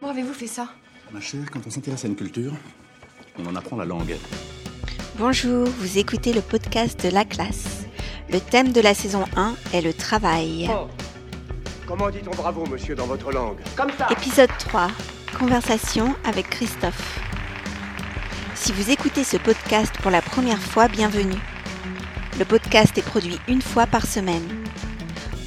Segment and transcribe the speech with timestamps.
[0.00, 0.68] Comment avez-vous fait ça?
[1.12, 2.52] Ma chère, quand on s'intéresse à une culture,
[3.38, 4.16] on en apprend la langue.
[5.18, 7.86] Bonjour, vous écoutez le podcast de la classe.
[8.30, 10.68] Le thème de la saison 1 est le travail.
[10.70, 10.88] Oh.
[11.86, 13.58] Comment dit-on bravo, monsieur, dans votre langue?
[13.76, 14.88] Comme ça Épisode 3.
[15.38, 17.20] Conversation avec Christophe.
[18.54, 21.40] Si vous écoutez ce podcast pour la première fois, bienvenue.
[22.38, 24.46] Le podcast est produit une fois par semaine.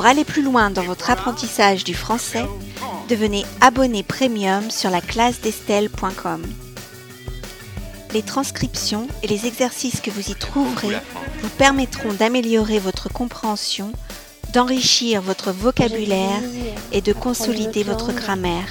[0.00, 2.46] Pour aller plus loin dans votre apprentissage du français,
[3.10, 6.42] devenez abonné premium sur la classe d'Estelle.com.
[8.14, 10.96] Les transcriptions et les exercices que vous y trouverez
[11.42, 13.92] vous permettront d'améliorer votre compréhension,
[14.54, 16.40] d'enrichir votre vocabulaire
[16.92, 18.68] et de consolider votre grammaire.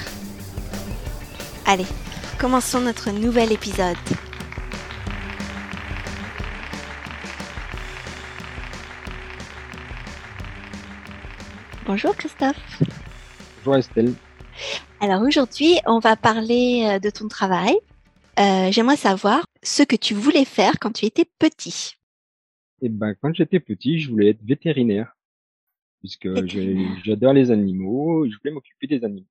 [1.64, 1.86] Allez,
[2.40, 3.96] commençons notre nouvel épisode.
[11.86, 12.82] Bonjour Christophe.
[13.58, 14.12] Bonjour Estelle.
[15.00, 17.74] Alors aujourd'hui, on va parler euh, de ton travail.
[18.38, 21.96] Euh, J'aimerais savoir ce que tu voulais faire quand tu étais petit.
[22.82, 25.16] Eh ben, quand j'étais petit, je voulais être vétérinaire,
[26.00, 26.28] puisque
[27.02, 29.26] j'adore les animaux, je voulais m'occuper des animaux.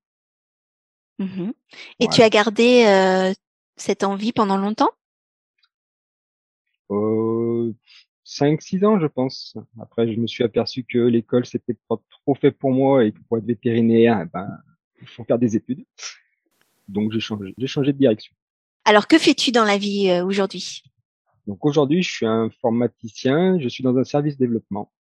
[1.20, 1.54] Mhm.
[2.00, 3.34] Et tu as gardé euh,
[3.76, 4.92] cette envie pendant longtemps?
[6.92, 7.29] Euh,
[8.30, 9.58] 5-6 ans, je pense.
[9.82, 13.20] Après, je me suis aperçu que l'école, c'était pas trop fait pour moi et que
[13.28, 14.48] pour être vétérinaire, eh ben,
[15.02, 15.84] il faut faire des études.
[16.88, 18.34] Donc, j'ai changé, j'ai changé de direction.
[18.86, 20.84] Alors que fais-tu dans la vie euh, aujourd'hui?
[21.48, 24.92] Donc, aujourd'hui, je suis informaticien, je suis dans un service développement.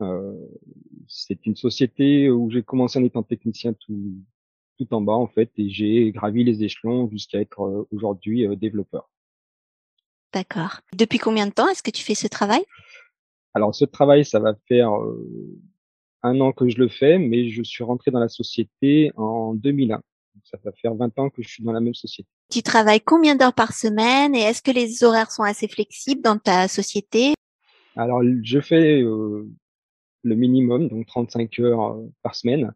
[0.00, 0.32] Euh,
[1.08, 4.14] c'est une société où j'ai commencé en étant technicien tout,
[4.78, 8.54] tout en bas, en fait, et j'ai gravi les échelons jusqu'à être euh, aujourd'hui euh,
[8.54, 9.10] développeur.
[10.32, 10.80] D'accord.
[10.94, 12.64] Depuis combien de temps est-ce que tu fais ce travail?
[13.54, 15.58] Alors, ce travail, ça va faire euh,
[16.22, 19.96] un an que je le fais, mais je suis rentré dans la société en 2001.
[19.96, 20.02] Donc,
[20.44, 22.28] ça va faire 20 ans que je suis dans la même société.
[22.50, 26.38] Tu travailles combien d'heures par semaine et est-ce que les horaires sont assez flexibles dans
[26.38, 27.34] ta société?
[27.96, 29.48] Alors, je fais euh,
[30.22, 32.72] le minimum, donc 35 heures euh, par semaine,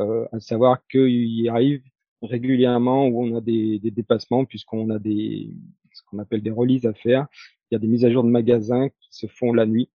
[0.00, 1.82] euh, à savoir qu'il arrive
[2.22, 5.50] régulièrement où on a des, des dépassements, puisqu'on a des
[5.92, 7.26] ce qu'on appelle des releases à faire.
[7.70, 9.90] Il y a des mises à jour de magasins qui se font la nuit.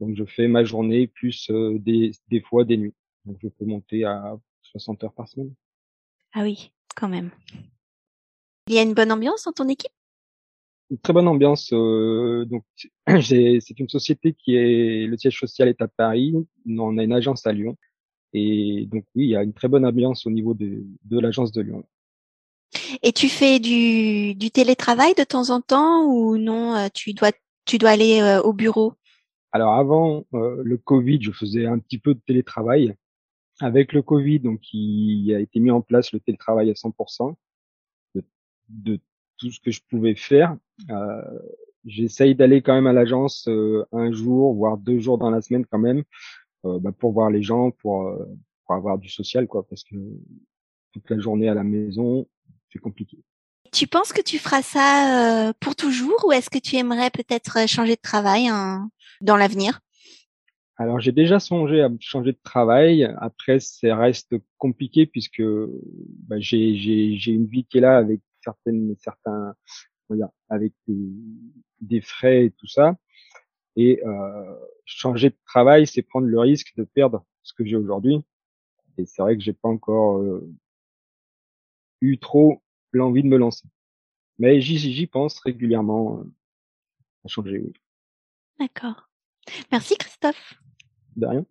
[0.00, 2.94] Donc, je fais ma journée plus euh, des, des fois des nuits.
[3.24, 5.52] Donc, je peux monter à 60 heures par semaine.
[6.32, 7.30] Ah oui, quand même.
[8.66, 9.92] Il y a une bonne ambiance dans ton équipe?
[10.90, 11.72] Une très bonne ambiance.
[11.72, 12.64] euh, donc,
[13.22, 16.34] c'est une société qui est le siège social est à Paris.
[16.66, 17.76] On a une agence à Lyon.
[18.32, 21.52] Et donc oui, il y a une très bonne ambiance au niveau de, de l'agence
[21.52, 21.84] de Lyon.
[23.02, 27.32] Et tu fais du, du télétravail de temps en temps ou non euh, Tu dois
[27.66, 28.94] tu dois aller euh, au bureau?
[29.52, 32.94] Alors avant euh, le Covid, je faisais un petit peu de télétravail.
[33.60, 37.34] Avec le Covid, donc il a été mis en place le télétravail à 100%
[38.14, 38.24] de,
[38.68, 38.98] de
[39.36, 40.56] tout ce que je pouvais faire.
[40.88, 41.22] Euh,
[41.86, 45.64] J'essaye d'aller quand même à l'agence euh, un jour, voire deux jours dans la semaine
[45.64, 46.02] quand même,
[46.64, 48.24] bah, pour voir les gens, pour, euh,
[48.64, 49.96] pour avoir du social, quoi, parce que
[50.92, 52.26] toute la journée à la maison,
[52.72, 53.18] c'est compliqué.
[53.72, 57.58] Tu penses que tu feras ça euh, pour toujours ou est-ce que tu aimerais peut-être
[57.58, 59.80] euh, changer de travail hein, dans l'avenir?
[60.76, 63.04] Alors j'ai déjà songé à changer de travail.
[63.18, 65.42] Après, ça reste compliqué puisque
[66.26, 69.54] bah, j'ai j'ai j'ai une vie qui est là avec certaines certains
[70.16, 70.96] dire, avec des,
[71.80, 72.96] des frais et tout ça.
[73.82, 74.54] Et euh,
[74.84, 78.22] changer de travail, c'est prendre le risque de perdre ce que j'ai aujourd'hui.
[78.98, 80.46] Et c'est vrai que j'ai pas encore euh,
[82.02, 83.66] eu trop l'envie de me lancer.
[84.38, 86.24] Mais j'y pense régulièrement euh,
[87.24, 87.58] à changer.
[87.58, 87.72] Oui.
[88.58, 89.08] D'accord.
[89.72, 90.60] Merci Christophe.
[91.16, 91.46] De rien.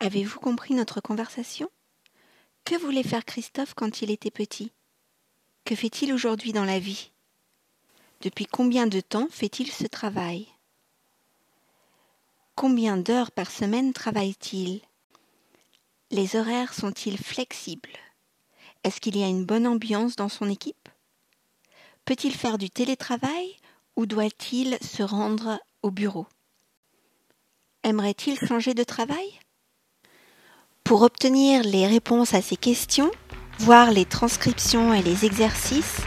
[0.00, 1.68] Avez-vous compris notre conversation?
[2.64, 4.72] Que voulait faire Christophe quand il était petit?
[5.66, 7.12] Que fait-il aujourd'hui dans la vie?
[8.22, 10.48] Depuis combien de temps fait-il ce travail?
[12.54, 14.80] Combien d'heures par semaine travaille-t-il?
[16.10, 17.98] Les horaires sont-ils flexibles?
[18.84, 20.88] Est-ce qu'il y a une bonne ambiance dans son équipe?
[22.04, 23.56] Peut-il faire du télétravail
[23.96, 26.26] ou doit-il se rendre au bureau?
[27.82, 29.38] Aimerait-il changer de travail?
[30.84, 33.10] Pour obtenir les réponses à ces questions,
[33.58, 35.98] voir les transcriptions et les exercices,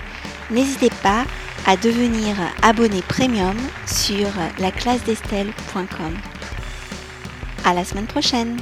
[0.50, 1.26] n'hésitez pas
[1.66, 4.28] à devenir abonné premium sur
[4.60, 6.18] laclassedestelle.com.
[7.66, 8.58] À la semaine prochaine!